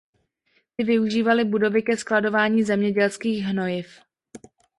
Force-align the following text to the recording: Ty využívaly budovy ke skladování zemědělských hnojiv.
Ty 0.75 0.83
využívaly 0.83 1.43
budovy 1.45 1.81
ke 1.83 1.97
skladování 1.97 2.63
zemědělských 2.63 3.43
hnojiv. 3.43 3.99